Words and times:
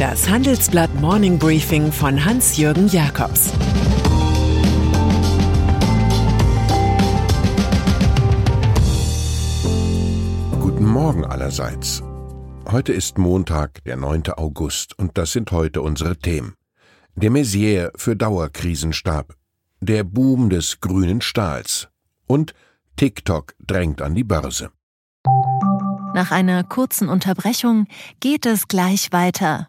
Das 0.00 0.30
Handelsblatt 0.30 0.94
Morning 0.94 1.38
Briefing 1.38 1.92
von 1.92 2.24
Hans-Jürgen 2.24 2.88
Jakobs 2.88 3.52
Guten 10.58 10.86
Morgen 10.86 11.26
allerseits. 11.26 12.02
Heute 12.70 12.94
ist 12.94 13.18
Montag, 13.18 13.84
der 13.84 13.98
9. 13.98 14.22
August, 14.38 14.98
und 14.98 15.18
das 15.18 15.32
sind 15.32 15.52
heute 15.52 15.82
unsere 15.82 16.16
Themen. 16.16 16.54
Der 17.14 17.28
Messier 17.28 17.92
für 17.94 18.16
Dauerkrisenstab, 18.16 19.34
der 19.82 20.04
Boom 20.04 20.48
des 20.48 20.80
grünen 20.80 21.20
Stahls 21.20 21.88
und 22.26 22.54
TikTok 22.96 23.52
drängt 23.66 24.00
an 24.00 24.14
die 24.14 24.24
Börse. 24.24 24.70
Nach 26.14 26.30
einer 26.30 26.64
kurzen 26.64 27.10
Unterbrechung 27.10 27.86
geht 28.20 28.46
es 28.46 28.66
gleich 28.66 29.12
weiter. 29.12 29.68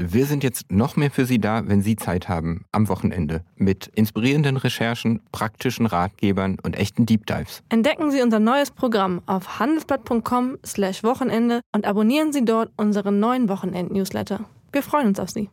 Wir 0.00 0.26
sind 0.26 0.44
jetzt 0.44 0.70
noch 0.70 0.94
mehr 0.94 1.10
für 1.10 1.26
Sie 1.26 1.40
da, 1.40 1.66
wenn 1.66 1.82
Sie 1.82 1.96
Zeit 1.96 2.28
haben, 2.28 2.64
am 2.70 2.88
Wochenende, 2.88 3.42
mit 3.56 3.88
inspirierenden 3.88 4.56
Recherchen, 4.56 5.20
praktischen 5.32 5.86
Ratgebern 5.86 6.56
und 6.62 6.76
echten 6.76 7.04
Deep 7.04 7.26
Dives. 7.26 7.64
Entdecken 7.68 8.12
Sie 8.12 8.22
unser 8.22 8.38
neues 8.38 8.70
Programm 8.70 9.22
auf 9.26 9.58
handelsblatt.com/slash 9.58 11.02
Wochenende 11.02 11.62
und 11.74 11.84
abonnieren 11.84 12.32
Sie 12.32 12.44
dort 12.44 12.70
unseren 12.76 13.18
neuen 13.18 13.48
Wochenend-Newsletter. 13.48 14.44
Wir 14.70 14.82
freuen 14.84 15.08
uns 15.08 15.18
auf 15.18 15.30
Sie. 15.30 15.50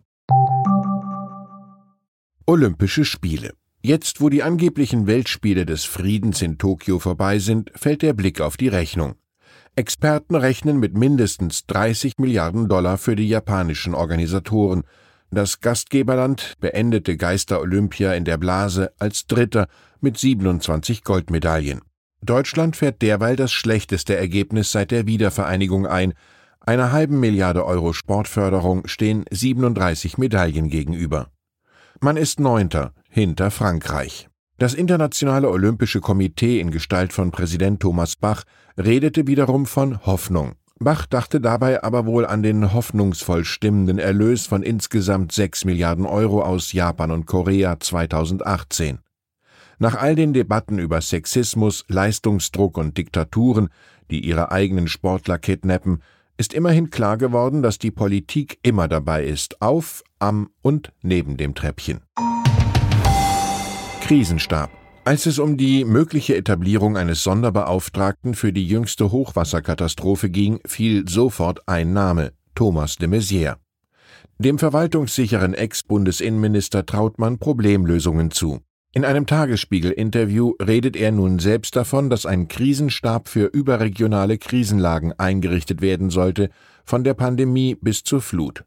Olympische 2.45 3.03
Spiele. 3.03 3.55
Jetzt, 3.81 4.21
wo 4.21 4.29
die 4.29 4.43
angeblichen 4.43 5.07
Weltspiele 5.07 5.65
des 5.65 5.85
Friedens 5.85 6.43
in 6.43 6.59
Tokio 6.59 6.99
vorbei 6.99 7.39
sind, 7.39 7.71
fällt 7.73 8.03
der 8.03 8.13
Blick 8.13 8.41
auf 8.41 8.57
die 8.57 8.67
Rechnung. 8.67 9.15
Experten 9.77 10.35
rechnen 10.35 10.79
mit 10.79 10.97
mindestens 10.97 11.65
30 11.65 12.13
Milliarden 12.17 12.69
Dollar 12.69 12.97
für 12.97 13.17
die 13.17 13.27
japanischen 13.27 13.93
Organisatoren. 13.93 14.83
Das 15.31 15.59
Gastgeberland 15.59 16.53
beendete 16.61 17.17
Geister 17.17 17.59
Olympia 17.59 18.13
in 18.13 18.23
der 18.23 18.37
Blase 18.37 18.93
als 18.99 19.27
Dritter 19.27 19.67
mit 19.99 20.17
27 20.17 21.03
Goldmedaillen. 21.03 21.81
Deutschland 22.21 22.77
fährt 22.77 23.01
derweil 23.01 23.35
das 23.35 23.51
schlechteste 23.51 24.15
Ergebnis 24.15 24.71
seit 24.71 24.91
der 24.91 25.07
Wiedervereinigung 25.07 25.85
ein. 25.85 26.13
Einer 26.61 26.93
halben 26.93 27.19
Milliarde 27.19 27.65
Euro 27.65 27.91
Sportförderung 27.91 28.87
stehen 28.87 29.25
37 29.29 30.17
Medaillen 30.17 30.69
gegenüber. 30.69 31.27
Man 31.99 32.15
ist 32.15 32.39
Neunter 32.39 32.93
hinter 33.09 33.51
Frankreich. 33.51 34.29
Das 34.57 34.73
Internationale 34.73 35.49
Olympische 35.49 35.99
Komitee 35.99 36.61
in 36.61 36.71
Gestalt 36.71 37.11
von 37.11 37.31
Präsident 37.31 37.81
Thomas 37.81 38.15
Bach 38.15 38.43
redete 38.77 39.27
wiederum 39.27 39.65
von 39.65 40.05
Hoffnung. 40.05 40.53
Bach 40.79 41.05
dachte 41.05 41.41
dabei 41.41 41.83
aber 41.83 42.05
wohl 42.05 42.25
an 42.25 42.41
den 42.41 42.73
hoffnungsvoll 42.73 43.43
stimmenden 43.43 43.99
Erlös 43.99 44.45
von 44.45 44.63
insgesamt 44.63 45.33
6 45.33 45.65
Milliarden 45.65 46.05
Euro 46.05 46.41
aus 46.41 46.71
Japan 46.71 47.11
und 47.11 47.25
Korea 47.25 47.81
2018. 47.81 48.99
Nach 49.77 49.95
all 49.95 50.15
den 50.15 50.31
Debatten 50.31 50.79
über 50.79 51.01
Sexismus, 51.01 51.83
Leistungsdruck 51.89 52.77
und 52.77 52.97
Diktaturen, 52.97 53.67
die 54.09 54.25
ihre 54.25 54.53
eigenen 54.53 54.87
Sportler 54.87 55.37
kidnappen, 55.37 56.01
ist 56.37 56.53
immerhin 56.53 56.89
klar 56.91 57.17
geworden, 57.17 57.61
dass 57.61 57.77
die 57.77 57.91
Politik 57.91 58.57
immer 58.63 58.87
dabei 58.87 59.25
ist, 59.25 59.61
auf, 59.61 60.01
am 60.19 60.49
und 60.61 60.93
neben 61.01 61.35
dem 61.35 61.55
Treppchen. 61.55 61.99
Krisenstab. 64.05 64.69
Als 65.03 65.25
es 65.25 65.39
um 65.39 65.57
die 65.57 65.83
mögliche 65.83 66.35
Etablierung 66.35 66.95
eines 66.95 67.23
Sonderbeauftragten 67.23 68.35
für 68.35 68.53
die 68.53 68.67
jüngste 68.67 69.11
Hochwasserkatastrophe 69.11 70.29
ging, 70.29 70.59
fiel 70.63 71.09
sofort 71.09 71.67
ein 71.67 71.91
Name 71.91 72.31
Thomas 72.53 72.97
de 72.97 73.07
Maizière. 73.07 73.55
Dem 74.37 74.59
verwaltungssicheren 74.59 75.55
Ex-Bundesinnenminister 75.55 76.85
traut 76.85 77.17
man 77.17 77.39
Problemlösungen 77.39 78.29
zu. 78.29 78.59
In 78.93 79.05
einem 79.05 79.25
Tagesspiegel-Interview 79.25 80.53
redet 80.61 80.95
er 80.95 81.11
nun 81.11 81.39
selbst 81.39 81.75
davon, 81.75 82.11
dass 82.11 82.27
ein 82.27 82.47
Krisenstab 82.47 83.27
für 83.27 83.47
überregionale 83.47 84.37
Krisenlagen 84.37 85.13
eingerichtet 85.17 85.81
werden 85.81 86.11
sollte, 86.11 86.51
von 86.83 87.03
der 87.03 87.15
Pandemie 87.15 87.73
bis 87.73 88.03
zur 88.03 88.21
Flut. 88.21 88.65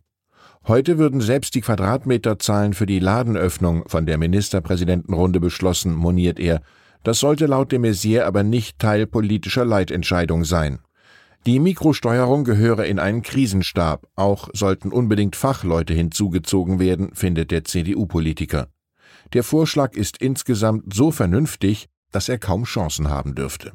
Heute 0.67 0.99
würden 0.99 1.21
selbst 1.21 1.55
die 1.55 1.61
Quadratmeterzahlen 1.61 2.75
für 2.75 2.87
die 2.87 2.99
Ladenöffnung 2.99 3.85
von 3.87 4.05
der 4.07 4.19
Ministerpräsidentenrunde 4.19 5.41
beschlossen, 5.41 5.95
moniert 5.95 6.39
er. 6.39 6.61
Das 7.05 7.21
sollte 7.21 7.47
laut 7.47 7.73
de 7.73 7.79
Maizière 7.79 8.25
aber 8.25 8.43
nicht 8.43 8.79
Teil 8.79 9.07
politischer 9.07 9.65
Leitentscheidung 9.65 10.45
sein. 10.45 10.81
Die 11.47 11.61
Mikrosteuerung 11.61 12.45
gehöre 12.45 12.85
in 12.85 12.99
einen 12.99 13.23
Krisenstab, 13.23 14.07
auch 14.17 14.49
sollten 14.53 14.93
unbedingt 14.93 15.37
Fachleute 15.37 15.95
hinzugezogen 15.95 16.79
werden, 16.79 17.15
findet 17.15 17.51
der 17.51 17.65
CDU-Politiker. 17.65 18.69
Der 19.33 19.45
Vorschlag 19.45 19.95
ist 19.95 20.19
insgesamt 20.19 20.93
so 20.93 21.11
vernünftig, 21.11 21.89
dass 22.13 22.29
er 22.29 22.39
kaum 22.39 22.65
Chancen 22.65 23.09
haben 23.09 23.35
dürfte. 23.35 23.73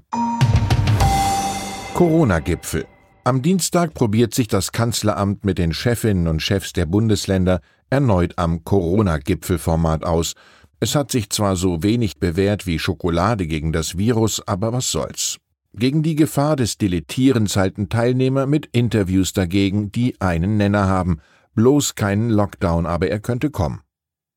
Corona-Gipfel. 1.94 2.86
Am 3.26 3.42
Dienstag 3.42 3.94
probiert 3.94 4.34
sich 4.34 4.50
das 4.50 4.74
Kanzleramt 4.74 5.46
mit 5.46 5.58
den 5.58 5.74
Chefinnen 5.74 6.28
und 6.28 6.42
Chefs 6.42 6.74
der 6.74 6.86
Bundesländer 6.86 7.62
erneut 7.90 8.34
am 8.38 8.66
Corona-Gipfelformat 8.66 10.04
aus. 10.04 10.34
Es 10.82 10.94
hat 10.94 11.10
sich 11.10 11.30
zwar 11.30 11.56
so 11.56 11.84
wenig 11.84 12.18
bewährt 12.18 12.68
wie 12.68 12.80
Schokolade 12.80 13.48
gegen 13.48 13.72
das 13.72 13.98
Virus, 13.98 14.46
aber 14.46 14.74
was 14.74 14.92
soll's. 14.92 15.38
Gegen 15.74 16.04
die 16.04 16.16
Gefahr 16.16 16.58
des 16.58 16.78
Dilettierens 16.78 17.56
halten 17.56 17.88
Teilnehmer 17.88 18.46
mit 18.46 18.66
Interviews 18.74 19.32
dagegen, 19.32 19.90
die 19.94 20.20
einen 20.20 20.58
Nenner 20.58 20.88
haben. 20.88 21.20
Bloß 21.56 21.96
keinen 21.96 22.30
Lockdown, 22.30 22.86
aber 22.86 23.08
er 23.08 23.22
könnte 23.22 23.52
kommen. 23.52 23.80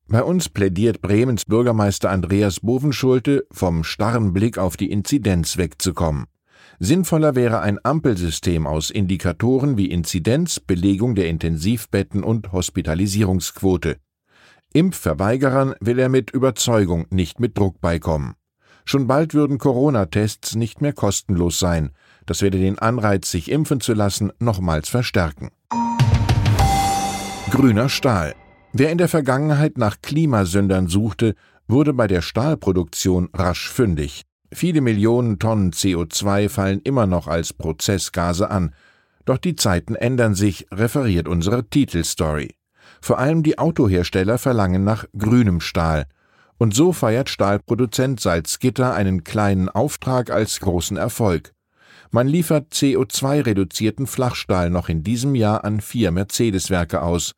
Bei 0.07 0.23
uns 0.23 0.47
plädiert 0.47 1.01
Bremens 1.01 1.43
Bürgermeister 1.43 2.09
Andreas 2.09 2.61
Bovenschulte, 2.61 3.45
vom 3.51 3.83
starren 3.83 4.31
Blick 4.31 4.57
auf 4.57 4.77
die 4.77 4.89
Inzidenz 4.89 5.57
wegzukommen. 5.57 6.27
Sinnvoller 6.79 7.35
wäre 7.35 7.61
ein 7.61 7.79
Ampelsystem 7.83 8.67
aus 8.67 8.91
Indikatoren 8.91 9.77
wie 9.77 9.89
Inzidenz, 9.89 10.59
Belegung 10.59 11.15
der 11.15 11.27
Intensivbetten 11.27 12.23
und 12.23 12.51
Hospitalisierungsquote. 12.51 13.97
Impfverweigerern 14.73 15.73
will 15.79 15.97
er 15.97 16.09
mit 16.09 16.29
Überzeugung, 16.29 17.07
nicht 17.09 17.39
mit 17.39 17.57
Druck 17.57 17.81
beikommen. 17.81 18.35
Schon 18.85 19.07
bald 19.07 19.33
würden 19.33 19.57
Corona-Tests 19.57 20.55
nicht 20.55 20.79
mehr 20.81 20.93
kostenlos 20.93 21.57
sein. 21.57 21.89
Das 22.27 22.43
werde 22.43 22.59
den 22.59 22.77
Anreiz, 22.77 23.31
sich 23.31 23.49
impfen 23.49 23.81
zu 23.81 23.93
lassen, 23.93 24.31
nochmals 24.39 24.87
verstärken. 24.87 25.49
Grüner 27.49 27.89
Stahl. 27.89 28.35
Wer 28.71 28.91
in 28.91 28.99
der 28.99 29.07
Vergangenheit 29.07 29.79
nach 29.79 29.97
Klimasündern 30.03 30.87
suchte, 30.87 31.33
wurde 31.67 31.93
bei 31.93 32.05
der 32.05 32.21
Stahlproduktion 32.21 33.29
rasch 33.33 33.67
fündig. 33.67 34.26
Viele 34.51 34.81
Millionen 34.81 35.39
Tonnen 35.39 35.71
CO2 35.71 36.49
fallen 36.49 36.81
immer 36.81 37.05
noch 37.05 37.27
als 37.27 37.53
Prozessgase 37.53 38.49
an. 38.49 38.73
Doch 39.25 39.37
die 39.37 39.55
Zeiten 39.55 39.95
ändern 39.95 40.35
sich, 40.35 40.67
referiert 40.71 41.27
unsere 41.27 41.69
Titelstory. 41.69 42.55
Vor 43.01 43.19
allem 43.19 43.43
die 43.43 43.59
Autohersteller 43.59 44.37
verlangen 44.37 44.83
nach 44.83 45.05
grünem 45.17 45.59
Stahl. 45.59 46.05
Und 46.57 46.73
so 46.73 46.93
feiert 46.93 47.29
Stahlproduzent 47.29 48.19
Salzgitter 48.19 48.93
einen 48.93 49.23
kleinen 49.23 49.69
Auftrag 49.69 50.31
als 50.31 50.59
großen 50.59 50.97
Erfolg. 50.97 51.53
Man 52.09 52.27
liefert 52.27 52.71
CO2-reduzierten 52.73 54.07
Flachstahl 54.07 54.69
noch 54.69 54.87
in 54.87 55.03
diesem 55.03 55.35
Jahr 55.35 55.65
an 55.65 55.81
vier 55.81 56.11
Mercedes-Werke 56.11 57.01
aus. 57.01 57.33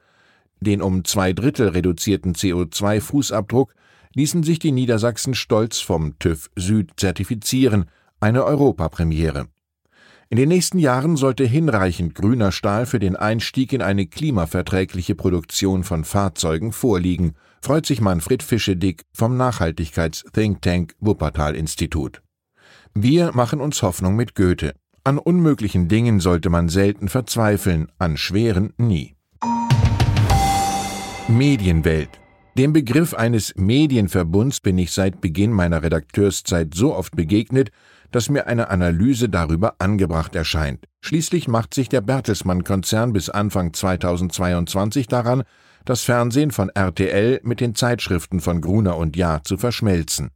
Den 0.62 0.82
um 0.82 1.04
zwei 1.06 1.34
Drittel 1.34 1.70
reduzierten 1.70 2.36
CO2-Fußabdruck 2.36 3.72
ließen 4.16 4.44
sich 4.44 4.60
die 4.60 4.72
Niedersachsen 4.72 5.36
stolz 5.36 5.80
vom 5.80 6.18
TÜV 6.20 6.50
Süd 6.56 6.92
zertifizieren, 6.98 7.86
eine 8.20 8.44
Europapremiere. 8.44 9.48
In 10.32 10.38
den 10.38 10.50
nächsten 10.50 10.78
Jahren 10.78 11.18
sollte 11.18 11.44
hinreichend 11.44 12.14
grüner 12.14 12.52
Stahl 12.52 12.86
für 12.86 13.00
den 13.00 13.16
Einstieg 13.16 13.74
in 13.74 13.82
eine 13.82 14.06
klimaverträgliche 14.06 15.16
Produktion 15.16 15.84
von 15.84 16.04
Fahrzeugen 16.04 16.72
vorliegen, 16.72 17.34
freut 17.62 17.88
sich 17.88 18.00
Manfred 18.00 18.44
Fischedick 18.44 19.06
vom 19.12 19.38
Nachhaltigkeits-Think 19.38 20.62
Tank 20.62 20.96
Wuppertal 21.00 21.56
Institut. 21.56 22.22
Wir 22.94 23.32
machen 23.34 23.60
uns 23.60 23.82
Hoffnung 23.82 24.16
mit 24.16 24.36
Goethe. 24.36 24.74
An 25.04 25.18
unmöglichen 25.18 25.88
Dingen 25.88 26.20
sollte 26.20 26.50
man 26.50 26.70
selten 26.70 27.10
verzweifeln, 27.10 27.92
an 27.98 28.18
schweren 28.18 28.74
nie. 28.78 29.16
Medienwelt 31.28 32.20
Dem 32.60 32.74
Begriff 32.74 33.14
eines 33.14 33.54
Medienverbunds 33.56 34.60
bin 34.60 34.78
ich 34.78 34.92
seit 34.92 35.22
Beginn 35.22 35.54
meiner 35.54 35.82
Redakteurszeit 35.82 36.74
so 36.74 36.94
oft 36.94 37.16
begegnet, 37.16 37.72
dass 38.12 38.30
mir 38.30 38.48
eine 38.48 38.70
Analyse 38.70 39.30
darüber 39.30 39.76
angebracht 39.80 40.36
erscheint. 40.36 40.84
Schließlich 41.00 41.48
macht 41.48 41.74
sich 41.74 41.88
der 41.88 42.02
Bertelsmann-Konzern 42.02 43.14
bis 43.14 43.30
Anfang 43.30 43.72
2022 43.72 45.08
daran, 45.08 45.44
das 45.86 46.02
Fernsehen 46.02 46.52
von 46.52 46.68
RTL 46.68 47.40
mit 47.44 47.62
den 47.62 47.76
Zeitschriften 47.76 48.42
von 48.42 48.60
Gruner 48.60 48.98
und 48.98 49.16
Jahr 49.16 49.42
zu 49.46 49.58
verschmelzen. 49.58 50.32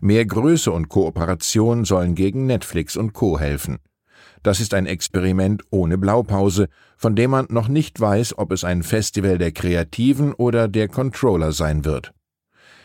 Mehr 0.00 0.24
Größe 0.24 0.72
und 0.72 0.88
Kooperation 0.88 1.84
sollen 1.84 2.14
gegen 2.14 2.46
Netflix 2.46 2.96
und 2.96 3.12
Co. 3.12 3.38
helfen. 3.38 3.80
Das 4.42 4.60
ist 4.60 4.74
ein 4.74 4.86
Experiment 4.86 5.62
ohne 5.70 5.98
Blaupause, 5.98 6.68
von 6.96 7.16
dem 7.16 7.30
man 7.30 7.46
noch 7.50 7.68
nicht 7.68 8.00
weiß, 8.00 8.38
ob 8.38 8.52
es 8.52 8.64
ein 8.64 8.82
Festival 8.82 9.38
der 9.38 9.52
Kreativen 9.52 10.32
oder 10.32 10.68
der 10.68 10.88
Controller 10.88 11.52
sein 11.52 11.84
wird. 11.84 12.12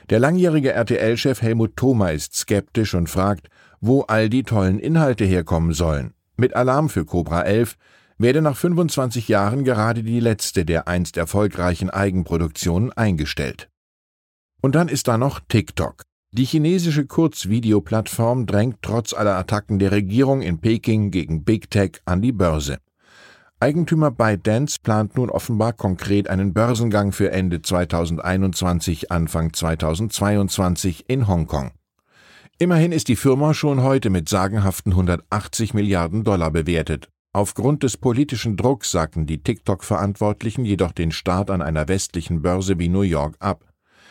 Der 0.09 0.19
langjährige 0.19 0.71
RTL-Chef 0.73 1.41
Helmut 1.41 1.75
Thoma 1.77 2.09
ist 2.09 2.35
skeptisch 2.35 2.93
und 2.93 3.09
fragt, 3.09 3.47
wo 3.81 4.01
all 4.01 4.29
die 4.29 4.43
tollen 4.43 4.79
Inhalte 4.79 5.25
herkommen 5.25 5.73
sollen. 5.73 6.13
Mit 6.37 6.55
Alarm 6.55 6.89
für 6.89 7.05
Cobra 7.05 7.41
11 7.41 7.75
werde 8.17 8.41
nach 8.41 8.55
25 8.55 9.27
Jahren 9.27 9.63
gerade 9.63 10.03
die 10.03 10.19
letzte 10.19 10.65
der 10.65 10.87
einst 10.87 11.17
erfolgreichen 11.17 11.89
Eigenproduktionen 11.89 12.93
eingestellt. 12.93 13.69
Und 14.61 14.75
dann 14.75 14.87
ist 14.87 15.07
da 15.07 15.17
noch 15.17 15.39
TikTok. 15.47 16.03
Die 16.37 16.43
chinesische 16.43 17.05
Kurzvideoplattform 17.05 18.45
drängt 18.45 18.79
trotz 18.81 19.13
aller 19.13 19.37
Attacken 19.37 19.79
der 19.79 19.93
Regierung 19.93 20.41
in 20.41 20.59
Peking 20.59 21.09
gegen 21.09 21.45
Big 21.45 21.71
Tech 21.71 22.01
an 22.03 22.21
die 22.21 22.33
Börse. 22.33 22.79
Eigentümer 23.61 24.11
ByteDance 24.11 24.79
plant 24.83 25.15
nun 25.15 25.29
offenbar 25.29 25.71
konkret 25.71 26.29
einen 26.29 26.53
Börsengang 26.53 27.13
für 27.13 27.31
Ende 27.31 27.61
2021, 27.61 29.13
Anfang 29.13 29.53
2022 29.53 31.05
in 31.07 31.29
Hongkong. 31.29 31.71
Immerhin 32.59 32.91
ist 32.91 33.07
die 33.07 33.15
Firma 33.15 33.53
schon 33.53 33.81
heute 33.81 34.09
mit 34.09 34.27
sagenhaften 34.27 34.91
180 34.91 35.73
Milliarden 35.73 36.25
Dollar 36.25 36.51
bewertet. 36.51 37.07
Aufgrund 37.31 37.81
des 37.81 37.95
politischen 37.95 38.57
Drucks 38.57 38.91
sagten 38.91 39.25
die 39.25 39.41
TikTok-Verantwortlichen 39.41 40.65
jedoch 40.65 40.91
den 40.91 41.13
Start 41.13 41.49
an 41.49 41.61
einer 41.61 41.87
westlichen 41.87 42.41
Börse 42.41 42.77
wie 42.77 42.89
New 42.89 43.03
York 43.03 43.37
ab. 43.39 43.63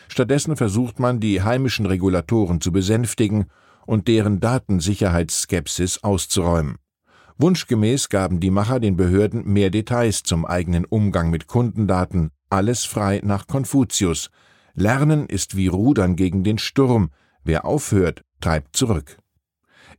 Stattdessen 0.07 0.55
versucht 0.55 0.99
man, 0.99 1.19
die 1.19 1.41
heimischen 1.41 1.85
Regulatoren 1.85 2.61
zu 2.61 2.71
besänftigen 2.71 3.45
und 3.85 4.07
deren 4.07 4.39
Datensicherheitsskepsis 4.39 6.03
auszuräumen. 6.03 6.77
Wunschgemäß 7.37 8.09
gaben 8.09 8.39
die 8.39 8.51
Macher 8.51 8.79
den 8.79 8.95
Behörden 8.95 9.45
mehr 9.45 9.69
Details 9.69 10.23
zum 10.23 10.45
eigenen 10.45 10.85
Umgang 10.85 11.29
mit 11.29 11.47
Kundendaten, 11.47 12.31
alles 12.49 12.85
frei 12.85 13.19
nach 13.23 13.47
Konfuzius. 13.47 14.29
Lernen 14.73 15.25
ist 15.27 15.57
wie 15.57 15.67
Rudern 15.67 16.15
gegen 16.15 16.43
den 16.43 16.57
Sturm, 16.57 17.09
wer 17.43 17.65
aufhört, 17.65 18.23
treibt 18.39 18.75
zurück. 18.75 19.17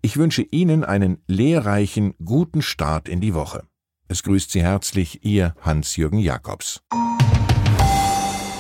Ich 0.03 0.17
wünsche 0.17 0.43
Ihnen 0.43 0.85
einen 0.85 1.19
lehrreichen, 1.27 2.15
guten 2.25 2.63
Start 2.63 3.09
in 3.09 3.21
die 3.21 3.35
Woche. 3.35 3.65
Es 4.09 4.23
grüßt 4.23 4.51
Sie 4.51 4.63
herzlich 4.63 5.25
Ihr 5.25 5.55
Hans-Jürgen 5.61 6.19
Jakobs. 6.19 6.83